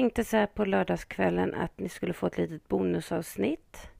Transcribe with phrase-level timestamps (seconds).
[0.00, 3.90] tänkte så här på lördagskvällen att ni skulle få ett litet bonusavsnitt.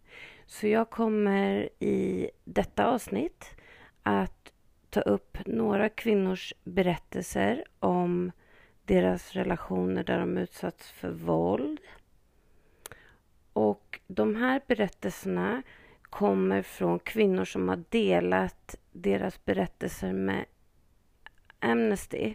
[0.46, 3.51] Så jag kommer i detta avsnitt
[4.02, 4.52] att
[4.91, 8.33] ta upp några kvinnors berättelser om
[8.84, 11.80] deras relationer där de utsatts för våld.
[13.53, 15.62] Och de här berättelserna
[16.03, 20.45] kommer från kvinnor som har delat deras berättelser med
[21.59, 22.35] Amnesty.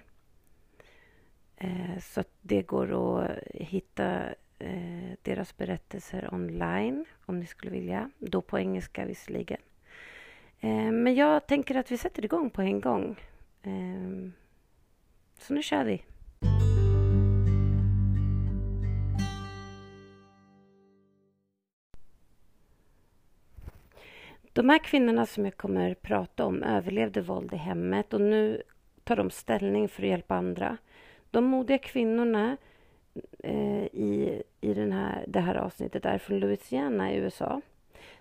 [1.57, 4.23] Eh, så att det går att hitta
[4.59, 8.11] eh, deras berättelser online om ni skulle vilja.
[8.19, 9.61] Då på engelska visserligen.
[10.59, 13.19] Eh, men jag tänker att vi sätter igång på en gång.
[13.63, 14.33] Ehm,
[15.37, 16.01] så nu kör vi.
[24.53, 28.63] De här kvinnorna som jag kommer att prata om överlevde våld i hemmet och nu
[29.03, 30.77] tar de ställning för att hjälpa andra.
[31.35, 32.57] De modiga kvinnorna
[33.43, 37.61] eh, i, i den här, det här avsnittet är från Louisiana i USA.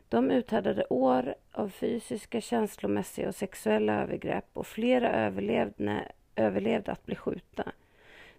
[0.08, 7.14] De uthärdade år av fysiska, känslomässiga och sexuella övergrepp och flera överlevde, överlevde att bli
[7.16, 7.72] skjutna.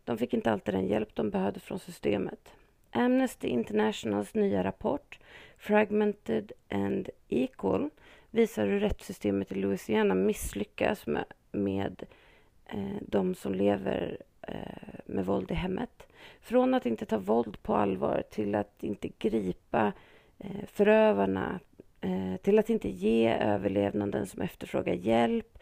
[0.03, 2.53] De fick inte alltid den hjälp de behövde från systemet.
[2.91, 5.19] Amnesty Internationals nya rapport
[5.57, 7.89] Fragmented and Equal
[8.31, 12.03] visar hur rättssystemet i Louisiana misslyckas med, med
[12.65, 14.17] eh, de som lever
[15.05, 16.07] med våld i hemmet.
[16.41, 19.93] Från att inte ta våld på allvar till att inte gripa
[20.39, 21.59] eh, förövarna
[22.01, 25.59] eh, till att inte ge överlevnaden som efterfrågar hjälp.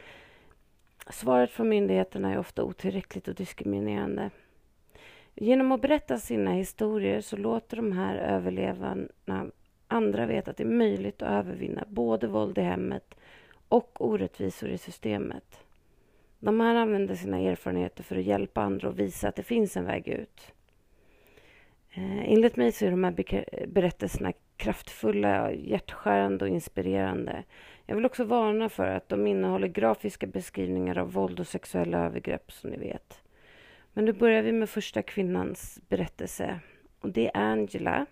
[1.09, 4.30] Svaret från myndigheterna är ofta otillräckligt och diskriminerande.
[5.35, 9.52] Genom att berätta sina historier så låter de här överlevarna
[9.88, 13.16] andra veta att det är möjligt att övervinna både våld i hemmet
[13.67, 15.62] och orättvisor i systemet.
[16.44, 19.85] De här använder sina erfarenheter för att hjälpa andra och visa att det finns en
[19.85, 20.53] väg ut.
[21.91, 27.44] Eh, enligt mig så är de här berättelserna kraftfulla, hjärtskärande och inspirerande.
[27.85, 32.51] Jag vill också varna för att de innehåller grafiska beskrivningar av våld och sexuella övergrepp,
[32.51, 33.23] som ni vet.
[33.94, 36.59] Men nu börjar vi med första kvinnans berättelse.
[37.00, 38.06] Och det är Angela.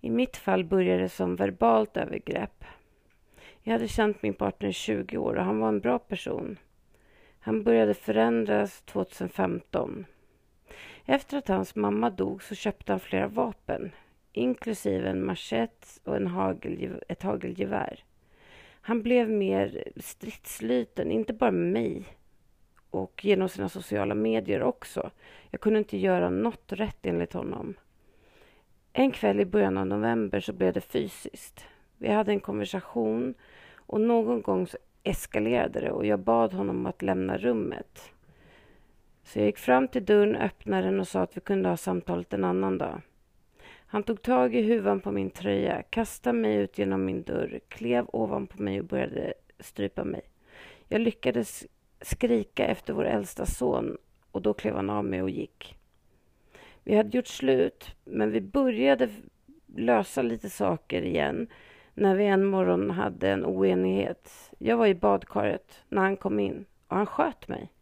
[0.00, 2.64] I mitt fall började det som verbalt övergrepp.
[3.62, 6.58] Jag hade känt min partner i 20 år och han var en bra person.
[7.40, 10.06] Han började förändras 2015.
[11.04, 13.90] Efter att hans mamma dog så köpte han flera vapen,
[14.32, 18.04] inklusive en machete och en hagel, ett hagelgevär.
[18.80, 22.04] Han blev mer stridsliten, inte bara med mig
[22.90, 25.10] och genom sina sociala medier också.
[25.50, 27.74] Jag kunde inte göra något rätt enligt honom.
[28.92, 31.64] En kväll i början av november så blev det fysiskt.
[31.98, 33.34] Vi hade en konversation
[33.74, 38.12] och någon gång så eskalerade det och jag bad honom att lämna rummet.
[39.22, 42.32] Så jag gick fram till dörren, öppnade den och sa att vi kunde ha samtalet
[42.32, 43.00] en annan dag.
[43.86, 48.06] Han tog tag i huvan på min tröja, kastade mig ut genom min dörr, klev
[48.12, 50.22] ovanpå mig och började strypa mig.
[50.88, 51.66] Jag lyckades
[52.00, 53.96] skrika efter vår äldsta son
[54.30, 55.76] och då klev han av mig och gick.
[56.84, 59.08] Vi hade gjort slut, men vi började
[59.66, 61.48] lösa lite saker igen
[61.94, 64.50] när vi en morgon hade en oenighet.
[64.58, 67.72] Jag var i badkaret när han kom in och han sköt mig.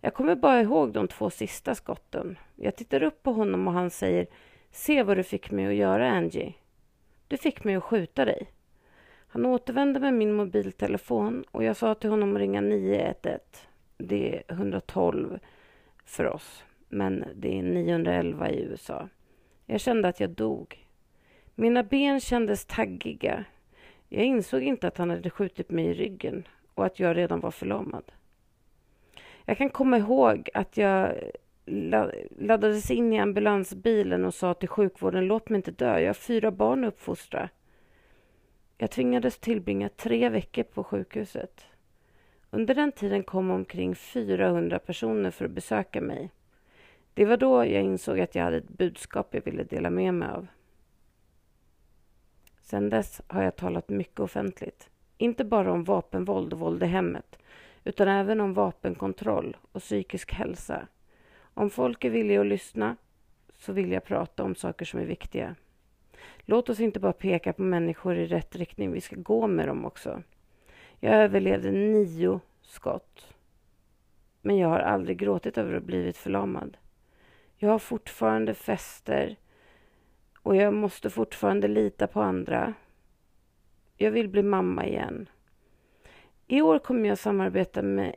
[0.00, 2.38] Jag kommer bara ihåg de två sista skotten.
[2.56, 4.26] Jag tittar upp på honom och han säger
[4.70, 6.54] Se vad du fick mig att göra, Angie.
[7.28, 8.50] Du fick mig att skjuta dig.
[9.28, 13.38] Han återvände med min mobiltelefon och jag sa till honom att ringa 911.
[13.98, 15.38] Det är 112
[16.04, 19.08] för oss, men det är 911 i USA.
[19.66, 20.85] Jag kände att jag dog.
[21.58, 23.44] Mina ben kändes taggiga.
[24.08, 27.50] Jag insåg inte att han hade skjutit mig i ryggen och att jag redan var
[27.50, 28.12] förlamad.
[29.44, 31.14] Jag kan komma ihåg att jag
[32.36, 36.50] laddades in i ambulansbilen och sa till sjukvården låt mig inte dö, jag har fyra
[36.50, 37.48] barn att uppfostra.
[38.78, 41.64] Jag tvingades tillbringa tre veckor på sjukhuset.
[42.50, 46.30] Under den tiden kom omkring 400 personer för att besöka mig.
[47.14, 50.28] Det var då jag insåg att jag hade ett budskap jag ville dela med mig
[50.28, 50.46] av.
[52.66, 54.90] Sedan dess har jag talat mycket offentligt.
[55.18, 57.38] Inte bara om vapenvåld och våld i hemmet,
[57.84, 60.86] utan även om vapenkontroll och psykisk hälsa.
[61.54, 62.96] Om folk är villiga att lyssna
[63.58, 65.54] så vill jag prata om saker som är viktiga.
[66.38, 69.84] Låt oss inte bara peka på människor i rätt riktning, vi ska gå med dem
[69.84, 70.22] också.
[71.00, 73.34] Jag överlevde nio skott.
[74.42, 76.76] Men jag har aldrig gråtit över att ha blivit förlamad.
[77.56, 79.36] Jag har fortfarande fester
[80.46, 82.74] och jag måste fortfarande lita på andra.
[83.96, 85.28] Jag vill bli mamma igen.
[86.46, 88.16] I år kommer jag samarbeta med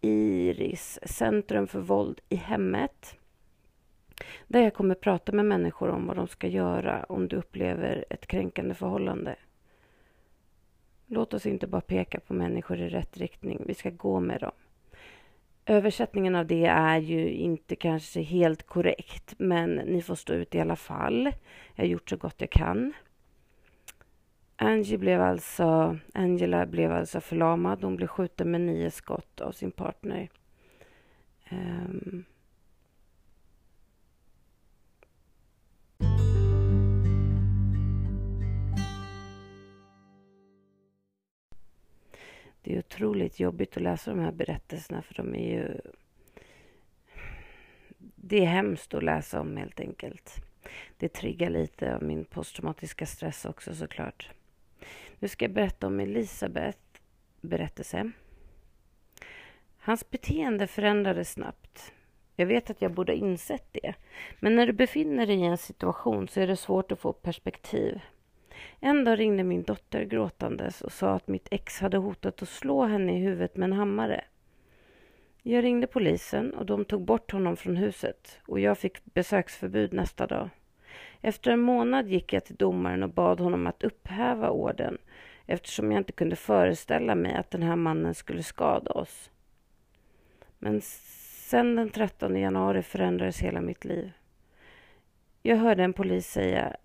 [0.00, 3.16] IRIS, Centrum för våld i hemmet.
[4.46, 8.26] Där jag kommer prata med människor om vad de ska göra om du upplever ett
[8.26, 9.36] kränkande förhållande.
[11.06, 14.61] Låt oss inte bara peka på människor i rätt riktning, vi ska gå med dem.
[15.66, 20.60] Översättningen av det är ju inte kanske helt korrekt, men ni får stå ut i
[20.60, 21.32] alla fall.
[21.74, 22.92] Jag har gjort så gott jag kan.
[24.56, 27.84] Angie blev alltså, Angela blev alltså förlamad.
[27.84, 30.30] Hon blev skjuten med nio skott av sin partner.
[31.50, 32.24] Um,
[42.72, 45.80] det är otroligt jobbigt att läsa de här berättelserna för de är ju...
[47.98, 50.34] Det är hemskt att läsa om helt enkelt.
[50.96, 54.30] Det triggar lite av min posttraumatiska stress också såklart.
[55.18, 56.78] Nu ska jag berätta om Elisabeth
[57.40, 58.10] berättelse.
[59.78, 61.92] Hans beteende förändrades snabbt.
[62.36, 63.94] Jag vet att jag borde ha insett det.
[64.40, 68.00] Men när du befinner dig i en situation så är det svårt att få perspektiv.
[68.80, 72.84] En dag ringde min dotter gråtandes och sa att mitt ex hade hotat att slå
[72.84, 74.24] henne i huvudet med en hammare.
[75.42, 80.26] Jag ringde polisen och de tog bort honom från huset och jag fick besöksförbud nästa
[80.26, 80.50] dag.
[81.20, 84.98] Efter en månad gick jag till domaren och bad honom att upphäva orden
[85.46, 89.30] eftersom jag inte kunde föreställa mig att den här mannen skulle skada oss.
[90.58, 94.12] Men sen den 13 januari förändrades hela mitt liv.
[95.42, 96.76] Jag hörde en polis säga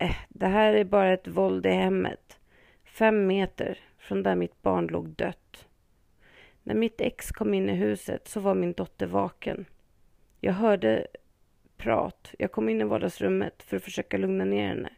[0.00, 2.38] eh, det här är bara ett våld i hemmet.
[2.84, 5.68] Fem meter från där mitt barn låg dött.
[6.62, 9.64] När mitt ex kom in i huset så var min dotter vaken.
[10.40, 11.06] Jag hörde
[11.76, 12.34] prat.
[12.38, 14.92] Jag kom in i vardagsrummet för att försöka lugna ner henne.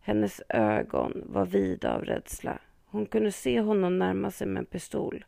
[0.00, 2.58] Hennes ögon var vida av rädsla.
[2.86, 5.24] Hon kunde se honom närma sig med en pistol.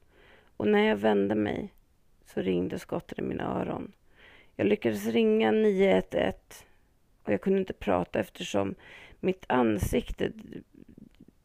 [0.57, 1.73] Och när jag vände mig
[2.25, 3.93] så ringde skottet i mina öron.
[4.57, 6.33] Jag lyckades ringa 911
[7.29, 8.75] och jag kunde inte prata eftersom
[9.21, 10.33] mitt ansikte...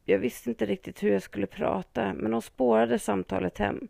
[0.06, 3.88] Jag visste inte riktigt hur jag skulle prata, men de spårade samtalet hem.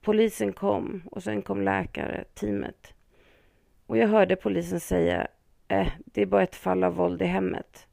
[0.00, 2.94] Polisen kom och sen kom läkare, teamet.
[3.86, 5.28] Och jag hörde polisen säga,
[5.68, 7.86] eh, det är bara ett fall av våld i hemmet.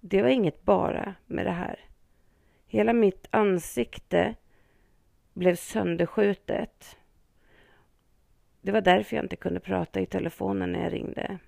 [0.00, 1.80] Det var inget bara med det här.
[2.66, 4.34] Hela mitt ansikte
[5.32, 6.96] blev sönderskjutet.
[8.62, 11.38] Det var därför jag inte kunde prata i telefonen när jag ringde.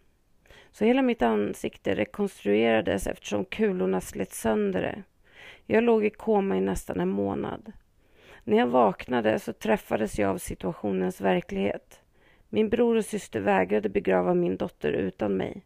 [0.70, 5.02] Så hela mitt ansikte rekonstruerades eftersom kulorna slet sönder det.
[5.66, 7.72] Jag låg i koma i nästan en månad.
[8.44, 12.00] När jag vaknade så träffades jag av situationens verklighet.
[12.48, 15.64] Min bror och syster vägrade begrava min dotter utan mig.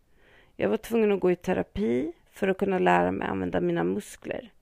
[0.57, 4.53] Jag var tvungen att gå i terapi för att kunna lära mig använda mina muskler.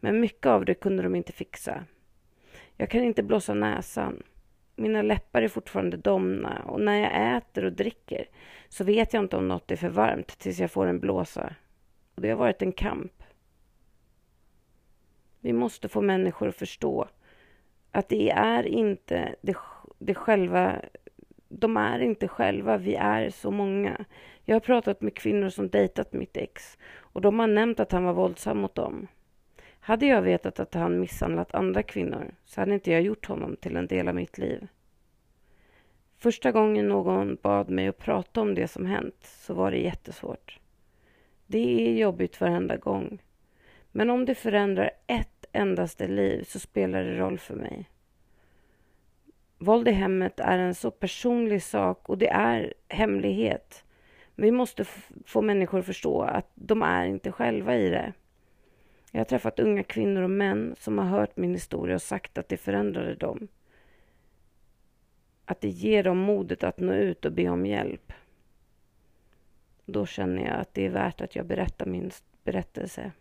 [0.00, 1.84] Men mycket av det kunde de inte fixa.
[2.76, 4.22] Jag kan inte blåsa näsan.
[4.78, 8.28] Mina läppar är fortfarande domna och när jag äter och dricker
[8.68, 11.54] så vet jag inte om något är för varmt tills jag får en blåsa.
[12.14, 13.22] Och det har varit en kamp.
[15.40, 17.08] Vi måste få människor att förstå
[17.90, 19.56] att det är inte det,
[19.98, 20.80] det själva
[21.48, 24.04] de är inte själva, vi är så många.
[24.44, 28.04] Jag har pratat med kvinnor som dejtat mitt ex och de har nämnt att han
[28.04, 29.06] var våldsam mot dem.
[29.80, 33.76] Hade jag vetat att han misshandlat andra kvinnor så hade inte jag gjort honom till
[33.76, 34.66] en del av mitt liv.
[36.20, 40.58] Första gången någon bad mig att prata om det som hänt så var det jättesvårt.
[41.46, 43.22] Det är jobbigt varenda gång.
[43.92, 47.88] Men om det förändrar ett endaste liv så spelar det roll för mig.
[49.58, 53.84] Våld i hemmet är en så personlig sak och det är hemlighet.
[54.34, 54.84] Vi måste
[55.26, 58.12] få människor att förstå att de är inte själva i det.
[59.12, 62.48] Jag har träffat unga kvinnor och män som har hört min historia och sagt att
[62.48, 63.48] det förändrade dem.
[65.50, 68.12] Att det ger dem modet att nå ut och be om hjälp.
[69.84, 72.10] Då känner jag att det är värt att jag berättar min
[72.44, 73.12] berättelse.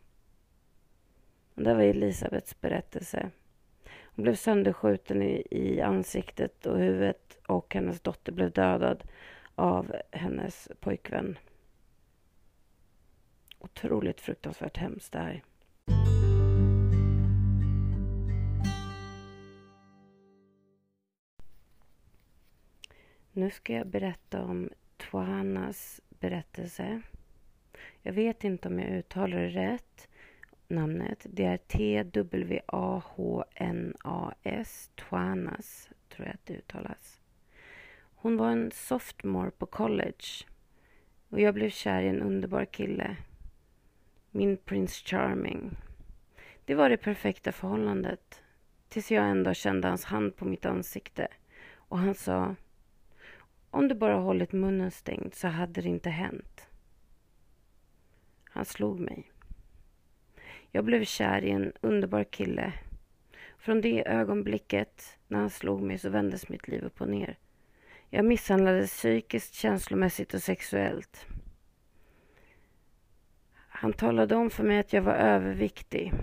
[1.55, 3.29] Och det var Elisabets berättelse.
[4.03, 9.03] Hon blev sönderskjuten i, i ansiktet och huvudet och hennes dotter blev dödad
[9.55, 11.38] av hennes pojkvän.
[13.60, 15.43] Otroligt fruktansvärt hemskt det här.
[23.38, 27.01] Nu ska jag berätta om Twanas berättelse.
[28.01, 30.10] Jag vet inte om jag uttalar det rätt
[30.67, 31.25] namnet.
[31.29, 32.62] Det är T-W-A-H-N-A-S,
[34.96, 37.22] Twanas, tror jag att det uttalas.
[38.00, 40.46] Hon var en sophomore på college
[41.29, 43.17] och jag blev kär i en underbar kille.
[44.32, 45.77] Min Prince Charming.
[46.65, 48.41] Det var det perfekta förhållandet.
[48.89, 51.27] Tills jag en dag kände hans hand på mitt ansikte
[51.75, 52.56] och han sa
[53.77, 56.67] om du bara hållit munnen stängd så hade det inte hänt.
[58.43, 59.31] Han slog mig.
[60.72, 62.74] Jag blev kär i en underbar kille.
[63.57, 67.38] Från det ögonblicket när han slog mig så vändes mitt liv upp och ner.
[68.10, 71.25] Jag misshandlades psykiskt, känslomässigt och sexuellt.
[73.53, 76.13] Han talade om för mig att jag var överviktig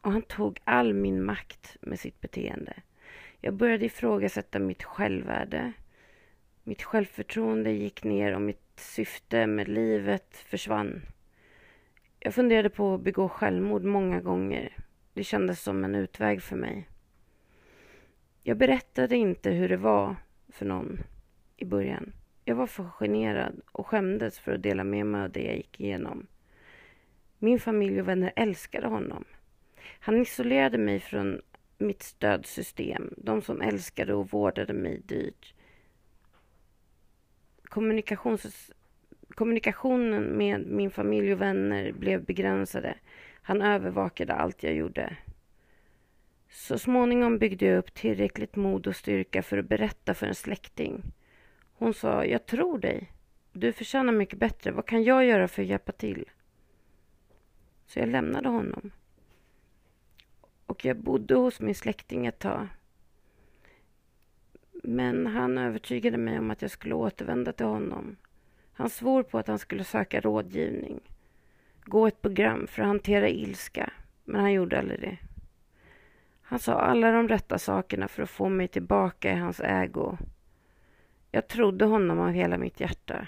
[0.00, 2.74] och han tog all min makt med sitt beteende.
[3.40, 5.72] Jag började ifrågasätta mitt självvärde.
[6.68, 11.02] Mitt självförtroende gick ner och mitt syfte med livet försvann.
[12.20, 14.76] Jag funderade på att begå självmord många gånger.
[15.12, 16.88] Det kändes som en utväg för mig.
[18.42, 20.16] Jag berättade inte hur det var
[20.48, 20.98] för någon
[21.56, 22.12] i början.
[22.44, 25.80] Jag var för generad och skämdes för att dela med mig av det jag gick
[25.80, 26.26] igenom.
[27.38, 29.24] Min familj och vänner älskade honom.
[30.00, 31.42] Han isolerade mig från
[31.78, 35.55] mitt stödsystem, de som älskade och vårdade mig dyrt.
[37.68, 38.72] Kommunikations
[39.34, 42.94] kommunikationen med min familj och vänner blev begränsade.
[43.42, 45.16] Han övervakade allt jag gjorde.
[46.50, 51.02] Så småningom byggde jag upp tillräckligt mod och styrka för att berätta för en släkting.
[51.72, 53.12] Hon sa, jag tror dig.
[53.52, 54.70] Du förtjänar mycket bättre.
[54.70, 56.24] Vad kan jag göra för att hjälpa till?
[57.86, 58.90] Så jag lämnade honom.
[60.66, 62.68] Och jag bodde hos min släkting ett tag.
[64.88, 68.16] Men han övertygade mig om att jag skulle återvända till honom.
[68.72, 71.00] Han svor på att han skulle söka rådgivning.
[71.84, 73.90] Gå ett program för att hantera ilska.
[74.24, 75.18] Men han gjorde aldrig det.
[76.42, 80.16] Han sa alla de rätta sakerna för att få mig tillbaka i hans ägo.
[81.30, 83.26] Jag trodde honom av hela mitt hjärta.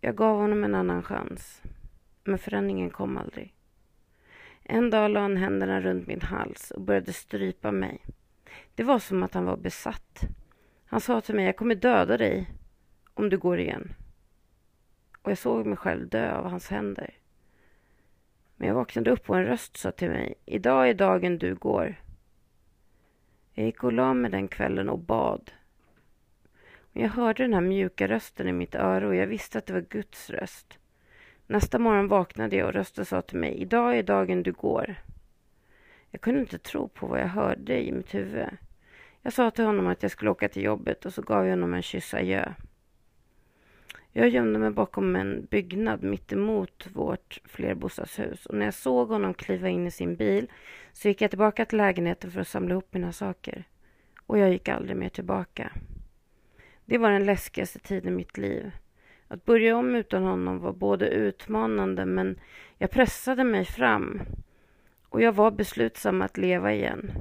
[0.00, 1.62] Jag gav honom en annan chans.
[2.24, 3.54] Men förändringen kom aldrig.
[4.62, 8.02] En dag la han händerna runt min hals och började strypa mig.
[8.74, 10.20] Det var som att han var besatt.
[10.84, 12.50] Han sa till mig, jag kommer döda dig
[13.14, 13.94] om du går igen.
[15.22, 17.14] Och jag såg mig själv dö av hans händer.
[18.56, 22.00] Men jag vaknade upp och en röst sa till mig, idag är dagen du går.
[23.52, 25.50] Jag gick och la mig den kvällen och bad.
[26.92, 29.80] Jag hörde den här mjuka rösten i mitt öra och jag visste att det var
[29.80, 30.78] Guds röst.
[31.46, 34.94] Nästa morgon vaknade jag och rösten sa till mig, idag är dagen du går.
[36.14, 38.48] Jag kunde inte tro på vad jag hörde i mitt huvud.
[39.22, 41.74] Jag sa till honom att jag skulle åka till jobbet och så gav jag honom
[41.74, 42.52] en kyss adjö.
[44.12, 49.34] Jag gömde mig bakom en byggnad mitt emot vårt flerbostadshus och när jag såg honom
[49.34, 50.50] kliva in i sin bil
[50.92, 53.64] så gick jag tillbaka till lägenheten för att samla ihop mina saker.
[54.26, 55.72] Och jag gick aldrig mer tillbaka.
[56.84, 58.70] Det var den läskigaste tiden i mitt liv.
[59.28, 62.40] Att börja om utan honom var både utmanande men
[62.78, 64.22] jag pressade mig fram
[65.14, 67.12] och jag var beslutsam att leva igen.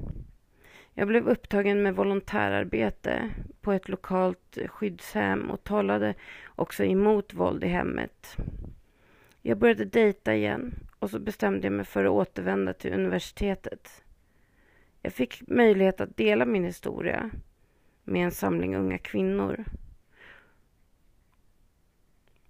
[0.93, 3.29] Jag blev upptagen med volontärarbete
[3.61, 6.15] på ett lokalt skyddshem och talade
[6.55, 8.35] också emot våld i hemmet.
[9.41, 14.03] Jag började dejta igen och så bestämde jag mig för att återvända till universitetet.
[15.01, 17.29] Jag fick möjlighet att dela min historia
[18.03, 19.63] med en samling unga kvinnor.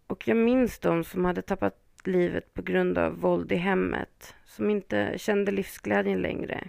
[0.07, 4.69] Och jag minns de som hade tappat livet på grund av våld i hemmet, som
[4.69, 6.67] inte kände livsglädjen längre.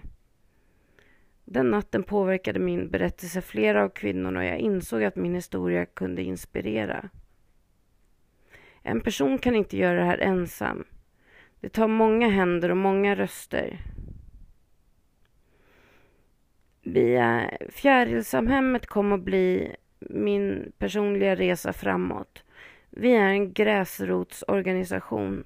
[1.45, 6.23] Den natten påverkade min berättelse flera av kvinnorna och jag insåg att min historia kunde
[6.23, 7.09] inspirera.
[8.83, 10.83] En person kan inte göra det här ensam.
[11.59, 13.79] Det tar många händer och många röster.
[16.81, 22.43] Via Fjärilsamhemmet kom att bli min personliga resa framåt.
[22.97, 25.43] Vi är en gräsrotsorganisation.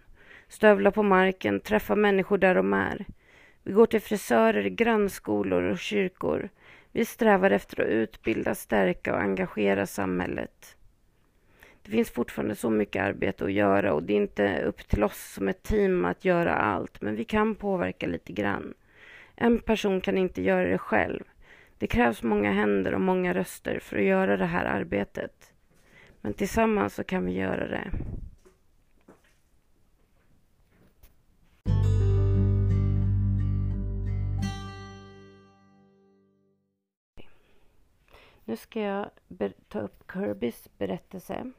[0.47, 3.05] Stövlar på marken, träffar människor där de är.
[3.63, 6.49] Vi går till frisörer, grannskolor och kyrkor.
[6.91, 10.75] Vi strävar efter att utbilda, stärka och engagera samhället.
[11.81, 15.33] Det finns fortfarande så mycket arbete att göra och det är inte upp till oss
[15.33, 18.73] som ett team att göra allt, men vi kan påverka lite grann.
[19.35, 21.23] En person kan inte göra det själv.
[21.77, 25.48] Det krävs många händer och många röster för att göra det här arbetet.
[26.21, 27.91] Men tillsammans så kan vi göra det.
[38.45, 39.09] Nu ska jag
[39.67, 41.51] ta upp Kirbys berättelse.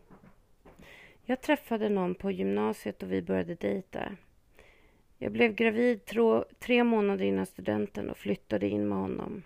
[1.25, 4.17] Jag träffade någon på gymnasiet och vi började dejta.
[5.19, 6.01] Jag blev gravid
[6.59, 9.43] tre månader innan studenten och flyttade in med honom.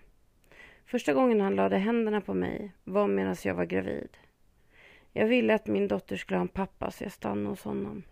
[0.85, 4.17] Första gången han lade händerna på mig var medan jag var gravid.
[5.17, 8.03] Jag ville att min dotter skulle ha en pappa så jag stannade hos honom.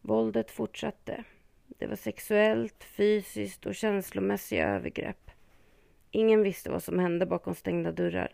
[0.00, 1.24] Våldet fortsatte.
[1.66, 5.30] Det var sexuellt, fysiskt och känslomässiga övergrepp.
[6.10, 8.32] Ingen visste vad som hände bakom stängda dörrar.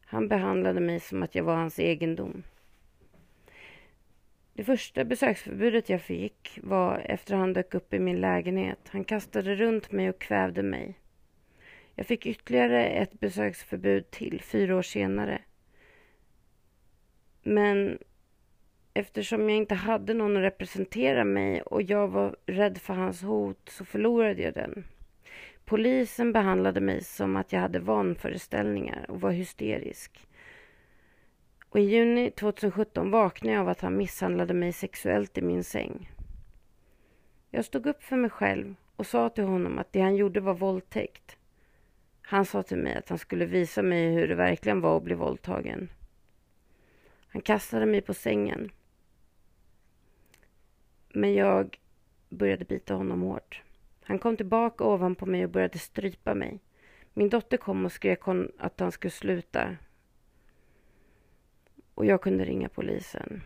[0.00, 2.42] Han behandlade mig som att jag var hans egendom.
[4.52, 8.88] Det första besöksförbudet jag fick var efter han dök upp i min lägenhet.
[8.88, 10.98] Han kastade runt mig och kvävde mig.
[11.94, 15.42] Jag fick ytterligare ett besöksförbud till fyra år senare.
[17.42, 17.98] Men
[18.94, 23.68] eftersom jag inte hade någon att representera mig och jag var rädd för hans hot
[23.68, 24.84] så förlorade jag den.
[25.64, 30.26] Polisen behandlade mig som att jag hade vanföreställningar och var hysterisk.
[31.68, 36.10] Och i juni 2017 vaknade jag av att han misshandlade mig sexuellt i min säng.
[37.50, 40.54] Jag stod upp för mig själv och sa till honom att det han gjorde var
[40.54, 41.36] våldtäkt.
[42.22, 45.14] Han sa till mig att han skulle visa mig hur det verkligen var att bli
[45.14, 45.88] våldtagen.
[47.32, 48.70] Han kastade mig på sängen.
[51.08, 51.78] Men jag
[52.28, 53.62] började bita honom hårt.
[54.02, 56.60] Han kom tillbaka ovanpå mig och började strypa mig.
[57.14, 58.20] Min dotter kom och skrek
[58.58, 59.76] att han skulle sluta.
[61.94, 63.42] Och jag kunde ringa polisen.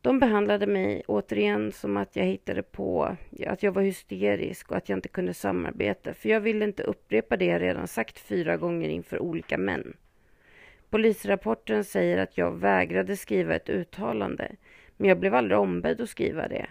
[0.00, 4.88] De behandlade mig återigen som att jag hittade på att jag var hysterisk och att
[4.88, 6.14] jag inte kunde samarbeta.
[6.14, 9.96] För jag ville inte upprepa det jag redan sagt fyra gånger inför olika män.
[10.92, 14.56] Polisrapporten säger att jag vägrade skriva ett uttalande.
[14.96, 16.66] Men jag blev aldrig ombedd att skriva det.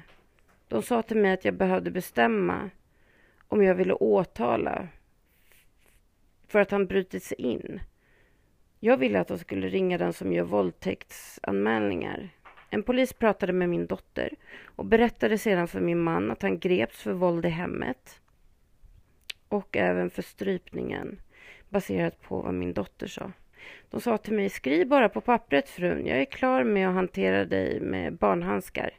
[0.67, 2.69] De sa till mig att jag behövde bestämma
[3.47, 4.87] om jag ville åtala
[6.47, 7.81] för att han brutit sig in.
[8.79, 12.29] Jag ville att de skulle ringa den som gör våldtäktsanmälningar.
[12.69, 14.29] En polis pratade med min dotter
[14.65, 18.21] och berättade sedan för min man att han greps för våld i hemmet
[19.47, 21.21] och även för strypningen
[21.69, 23.31] baserat på vad min dotter sa.
[23.89, 27.45] De sa till mig, skriv bara på pappret frun, jag är klar med att hantera
[27.45, 28.93] dig med barnhandskar.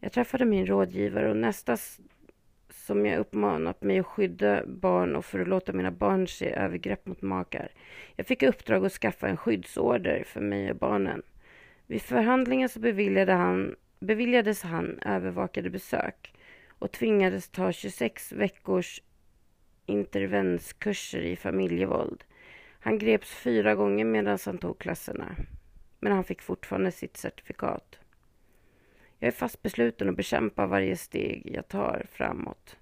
[0.00, 1.76] Jag träffade min rådgivare och nästa
[2.70, 7.06] som jag uppmanat mig att skydda barn och för att låta mina barn se övergrepp
[7.06, 7.70] mot makar.
[8.16, 11.22] Jag fick uppdrag att skaffa en skyddsorder för mig och barnen.
[11.86, 16.34] Vid förhandlingen så beviljade han, beviljades han övervakade besök
[16.68, 19.02] och tvingades ta 26 veckors
[19.86, 22.24] intervenskurser i familjevåld.
[22.84, 25.36] Han greps fyra gånger medan han tog klasserna,
[26.00, 27.98] men han fick fortfarande sitt certifikat.
[29.18, 32.76] Jag är fast besluten att bekämpa varje steg jag tar framåt.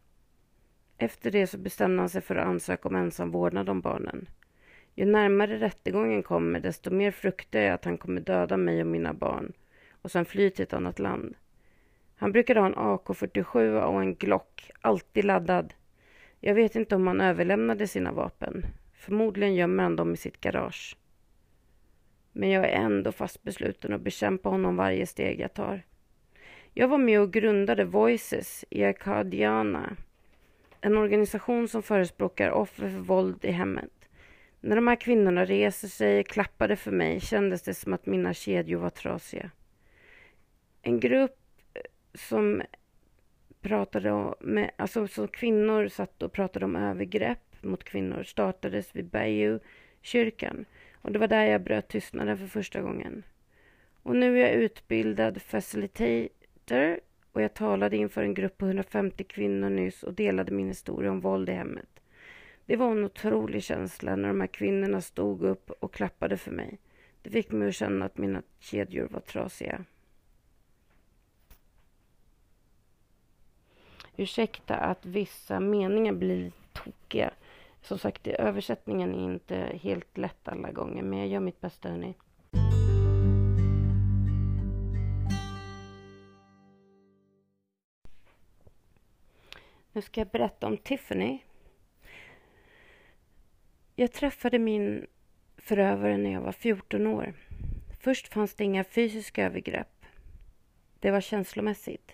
[0.99, 4.29] Efter det så bestämde han sig för att ansöka om ensam vårdnad om barnen.
[4.95, 9.15] Ju närmare rättegången kommer, desto mer fruktar jag att han kommer döda mig och mina
[9.15, 9.53] barn
[10.03, 11.35] och sen fly till ett annat land.
[12.17, 15.75] Han brukade ha en AK47 och en Glock, alltid laddad.
[16.41, 18.67] Jag vet inte om han överlämnade sina vapen.
[19.01, 20.97] Förmodligen gömmer han dem i sitt garage.
[22.33, 25.83] Men jag är ändå fast besluten att bekämpa honom varje steg jag tar.
[26.75, 29.97] Jag var med och grundade Voices i Akadiana.
[30.81, 34.09] en organisation som förespråkar offer för våld i hemmet.
[34.61, 38.35] När de här kvinnorna reser sig och klappade för mig kändes det som att mina
[38.35, 39.51] kedjor var trasiga.
[40.83, 41.39] En grupp
[41.75, 41.81] eh,
[42.15, 42.63] som
[43.61, 49.59] pratade med, alltså som kvinnor satt och pratade om övergrepp mot kvinnor startades vid Bayou
[50.03, 50.65] kyrkan
[51.03, 53.23] och det var där jag bröt tystnaden för första gången.
[54.03, 57.01] Och nu är jag utbildad facilitator
[57.33, 61.21] och jag talade inför en grupp på 150 kvinnor nyss och delade min historia om
[61.21, 62.01] våld i hemmet.
[62.67, 66.79] Det var en otrolig känsla när de här kvinnorna stod upp och klappade för mig.
[67.23, 69.85] Det fick mig att känna att mina kedjor var trasiga.
[74.17, 77.31] Ursäkta att vissa meningar blir tokiga.
[77.83, 82.15] Som sagt, översättningen är inte helt lätt alla gånger, men jag gör mitt bästa, hörni.
[89.93, 91.41] Nu ska jag berätta om Tiffany
[94.01, 95.07] jag träffade min
[95.57, 97.35] förövare när jag var 14 år.
[98.01, 100.07] Först fanns det inga fysiska övergrepp.
[101.01, 102.13] Det var känslomässigt.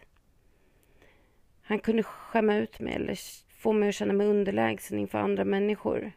[1.62, 3.18] Han kunde skämma ut mig eller
[3.66, 6.12] få mig att känna mig underlägsen inför andra människor.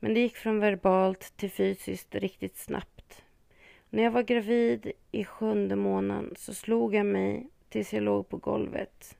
[0.00, 3.22] Men det gick från verbalt till fysiskt riktigt snabbt.
[3.90, 8.36] När jag var gravid i sjunde månaden så slog han mig tills jag låg på
[8.36, 9.16] golvet.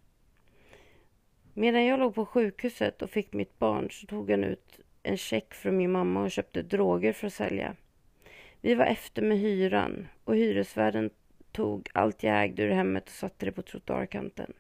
[1.55, 5.55] Medan jag låg på sjukhuset och fick mitt barn så tog han ut en check
[5.55, 7.77] från min mamma och köpte droger för att sälja.
[8.61, 11.11] Vi var efter med hyran och hyresvärden
[11.53, 14.53] tog allt jag ägde ur hemmet och satte det på trottoarkanten.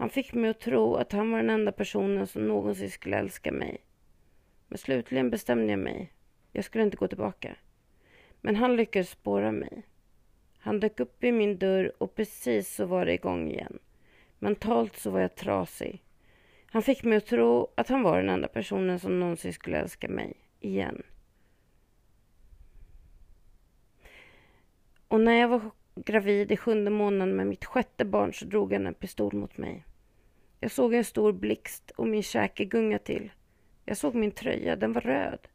[0.00, 3.52] Han fick mig att tro att han var den enda personen som någonsin skulle älska
[3.52, 3.78] mig.
[4.68, 6.12] Men slutligen bestämde jag mig.
[6.52, 7.56] Jag skulle inte gå tillbaka.
[8.40, 9.82] Men han lyckades spåra mig.
[10.58, 13.78] Han dök upp i min dörr och precis så var det igång igen.
[14.38, 16.02] Mentalt så var jag trasig.
[16.66, 20.08] Han fick mig att tro att han var den enda personen som någonsin skulle älska
[20.08, 20.34] mig.
[20.60, 21.02] igen.
[25.08, 25.60] Och när jag var
[25.94, 29.84] gravid i sjunde månaden med mitt sjätte barn så drog han en pistol mot mig.
[30.60, 33.32] Jag såg en stor blixt och min käke gunga till.
[33.84, 35.48] Jag såg min tröja, den var röd.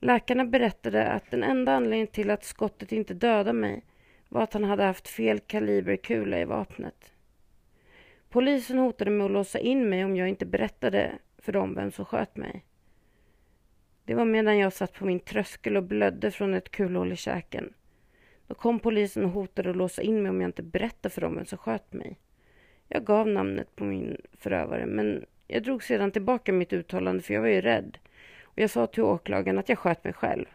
[0.00, 3.84] Läkarna berättade att den enda anledningen till att skottet inte dödade mig
[4.28, 7.12] var att han hade haft fel kaliberkula i vapnet.
[8.28, 12.04] Polisen hotade med att låsa in mig om jag inte berättade för dem vem som
[12.04, 12.64] sköt mig.
[14.04, 17.72] Det var medan jag satt på min tröskel och blödde från ett kulhål i käken.
[18.46, 21.34] Då kom polisen och hotade att låsa in mig om jag inte berättade för dem
[21.34, 22.18] vem som sköt mig.
[22.88, 27.40] Jag gav namnet på min förövare, men jag drog sedan tillbaka mitt uttalande för jag
[27.40, 27.98] var ju rädd.
[28.42, 30.46] Och jag sa till åklagaren att jag sköt mig själv.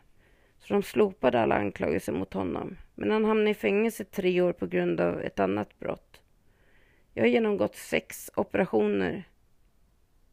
[0.60, 2.78] Så de slopade alla anklagelser mot honom.
[2.96, 6.22] Men han hamnade i fängelse tre år på grund av ett annat brott.
[7.14, 9.24] Jag har genomgått sex operationer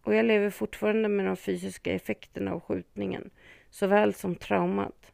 [0.03, 3.31] och jag lever fortfarande med de fysiska effekterna av skjutningen,
[3.71, 5.13] såväl som traumat.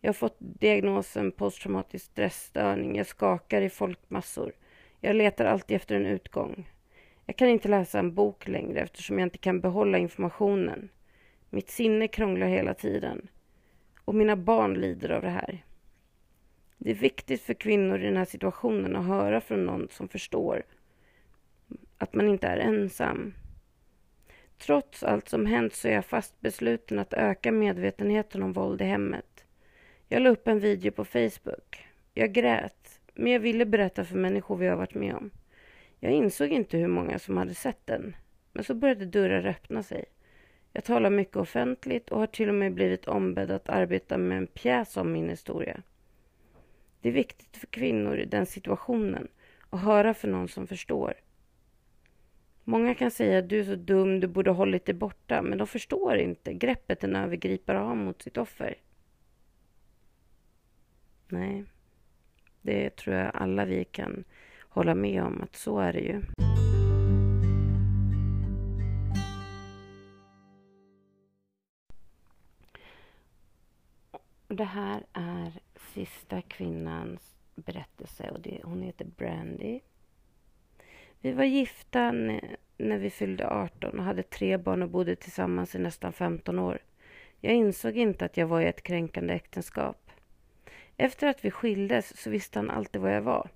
[0.00, 2.96] Jag har fått diagnosen posttraumatisk stressstörning.
[2.96, 4.52] Jag skakar i folkmassor.
[5.04, 6.70] Jag letar alltid efter en utgång.
[7.26, 10.88] Jag kan inte läsa en bok längre eftersom jag inte kan behålla informationen.
[11.50, 13.28] Mitt sinne krånglar hela tiden.
[14.04, 15.64] Och mina barn lider av det här.
[16.78, 20.62] Det är viktigt för kvinnor i den här situationen att höra från någon som förstår
[21.98, 23.34] att man inte är ensam.
[24.58, 28.84] Trots allt som hänt så är jag fast besluten att öka medvetenheten om våld i
[28.84, 29.44] hemmet.
[30.08, 31.86] Jag la upp en video på Facebook.
[32.14, 32.81] Jag grät,
[33.14, 35.30] men jag ville berätta för människor vad jag varit med om.
[36.00, 38.16] Jag insåg inte hur många som hade sett den,
[38.52, 40.04] men så började dörrar öppna sig.
[40.72, 44.46] Jag talar mycket offentligt och har till och med blivit ombedd att arbeta med en
[44.46, 45.82] pjäs om min historia.
[47.00, 49.28] Det är viktigt för kvinnor i den situationen
[49.70, 51.14] att höra för någon som förstår.
[52.64, 55.66] Många kan säga att du är så dum, du borde hållit dig borta, men de
[55.66, 58.74] förstår inte greppet en övergripare har mot sitt offer.
[61.28, 61.64] Nej,
[62.62, 64.24] det tror jag alla vi kan
[64.68, 66.22] hålla med om att så är det ju.
[74.48, 75.52] Det här är
[75.94, 79.80] sista kvinnans berättelse och det, hon heter Brandy.
[81.20, 82.12] Vi var gifta
[82.78, 86.78] när vi fyllde 18 och hade tre barn och bodde tillsammans i nästan 15 år.
[87.40, 90.10] Jag insåg inte att jag var i ett kränkande äktenskap.
[91.02, 93.50] Efter att vi skildes så visste han alltid var jag var.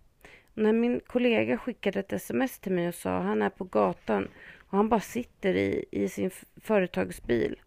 [0.54, 4.28] Och när min kollega skickade ett sms till mig och sa han är på gatan
[4.58, 7.60] och han bara sitter i, i sin företagsbil.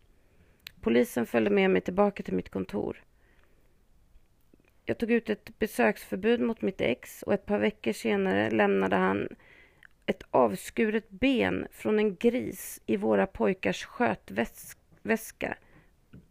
[0.81, 3.03] Polisen följde med mig tillbaka till mitt kontor.
[4.85, 9.27] Jag tog ut ett besöksförbud mot mitt ex och ett par veckor senare lämnade han
[10.05, 15.57] ett avskuret ben från en gris i våra pojkars skötväska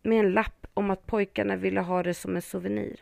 [0.02, 3.00] med en lapp om att pojkarna ville ha det som en souvenir.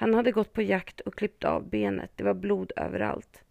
[0.00, 2.10] Han hade gått på jakt och klippt av benet.
[2.16, 3.44] Det var blod överallt.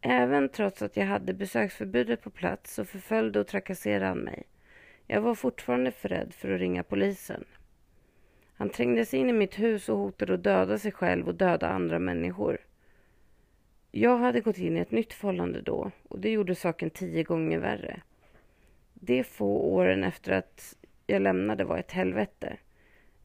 [0.00, 4.42] Även trots att jag hade besöksförbudet på plats så förföljde och trakasserade han mig.
[5.06, 7.44] Jag var fortfarande för rädd för att ringa polisen.
[8.56, 11.68] Han trängde sig in i mitt hus och hotade att döda sig själv och döda
[11.68, 12.58] andra människor.
[13.90, 17.58] Jag hade gått in i ett nytt förhållande då och det gjorde saken tio gånger
[17.58, 18.00] värre.
[18.94, 22.56] De få åren efter att jag lämnade var ett helvete.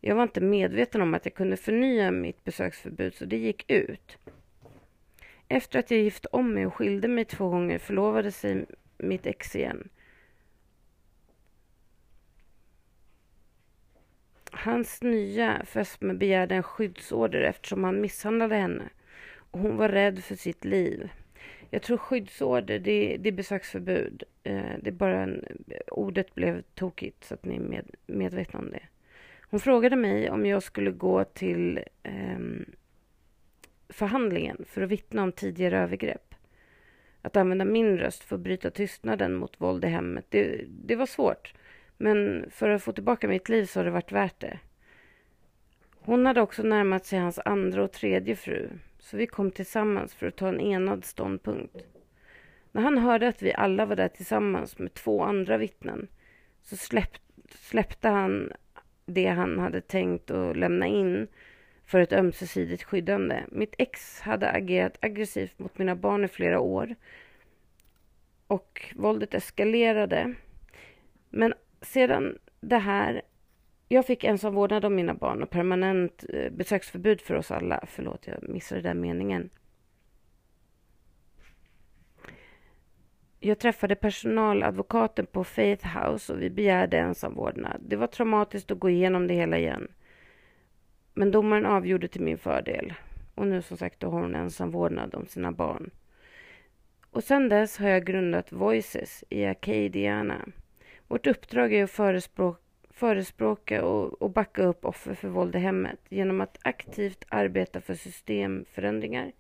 [0.02, 4.18] Jag var inte medveten om att jag kunde förnya mitt besöksförbud så det gick ut.
[5.48, 8.66] Efter att jag gifte om mig och skilde mig två gånger förlovade sig
[8.98, 9.90] mitt ex igen.
[14.52, 18.90] Hans nya fästmö begärde en skyddsorder eftersom han misshandlade henne
[19.52, 21.10] och hon var rädd för sitt liv.
[21.70, 24.24] Jag tror skyddsorder, det, det är besöksförbud.
[24.44, 25.46] Eh, det är bara en,
[25.88, 28.84] ordet blev tokigt så att ni är med, medvetna om det.
[29.50, 32.40] Hon frågade mig om jag skulle gå till eh,
[33.90, 36.36] förhandlingen för att vittna om tidigare övergrepp.
[37.22, 41.06] Att använda min röst för att bryta tystnaden mot våld i hemmet, det, det var
[41.06, 41.54] svårt.
[41.98, 44.60] Men för att få tillbaka mitt liv så har det varit värt det.
[46.00, 50.28] Hon hade också närmat sig hans andra och tredje fru, så vi kom tillsammans för
[50.28, 51.76] att ta en enad ståndpunkt.
[52.72, 56.08] När han hörde att vi alla var där tillsammans med två andra vittnen
[56.62, 57.18] så släpp,
[57.50, 58.52] släppte han
[59.10, 61.28] det han hade tänkt att lämna in
[61.86, 63.44] för ett ömsesidigt skyddande.
[63.52, 66.96] Mitt ex hade agerat aggressivt mot mina barn i flera år
[68.48, 70.34] och våldet eskalerade.
[71.30, 73.22] Men sedan det här
[73.88, 77.84] jag fick ensam vårdnad om mina barn och permanent eh, besöksförbud för oss alla.
[77.88, 79.50] Förlåt, jag missade den meningen.
[83.40, 87.82] Jag träffade personaladvokaten på Faith House och vi begärde ensamvårdnad.
[87.88, 89.88] Det var traumatiskt att gå igenom det hela igen.
[91.14, 92.94] Men domaren avgjorde till min fördel.
[93.36, 95.90] Och nu som sagt då har hon ensamvårdnad om sina barn.
[97.12, 100.46] Och sedan dess har jag grundat Voices i Acadiana.
[101.08, 102.60] Vårt uppdrag är att förespråka
[103.00, 107.94] förespråka och, och backa upp offer för våld i hemmet genom att aktivt arbeta för
[107.94, 109.32] systemförändringar,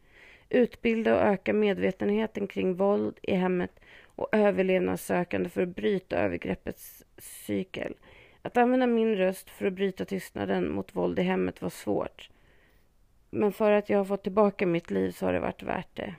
[0.49, 7.93] utbilda och öka medvetenheten kring våld i hemmet och överlevnadssökande för att bryta övergreppets cykel.
[8.41, 12.29] Att använda min röst för att bryta tystnaden mot våld i hemmet var svårt.
[13.29, 16.15] Men för att jag har fått tillbaka mitt liv så har det varit värt det.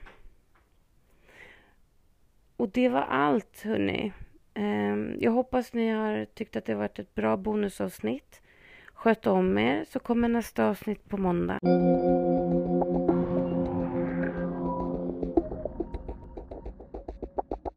[2.57, 4.11] Och det var allt, hörni.
[4.53, 8.41] Ehm, jag hoppas ni har tyckt att det varit ett bra bonusavsnitt.
[8.93, 11.59] Sköt om er så kommer nästa avsnitt på måndag.